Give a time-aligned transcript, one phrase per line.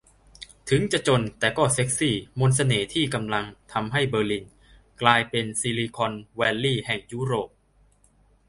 [0.69, 4.45] 'ถึงจะจนแต่ก็เซ็กซี' มนต์เสน่ห์ที่กำลังทำให้เบอร์ลิน
[5.01, 7.49] กลายเป็น 'ซิลิคอนแวลลีย์' แห่งยุโรป